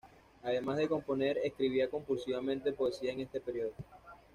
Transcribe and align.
Además 0.41 0.77
de 0.77 0.87
componer, 0.87 1.37
escribía 1.43 1.87
compulsivamente 1.87 2.71
poesía 2.73 3.11
en 3.11 3.19
este 3.21 3.39
periodo. 3.39 3.73